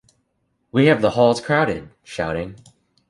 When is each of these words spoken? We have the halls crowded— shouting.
We 0.71 0.87
have 0.87 1.03
the 1.03 1.11
halls 1.11 1.39
crowded— 1.39 1.91
shouting. 2.03 2.55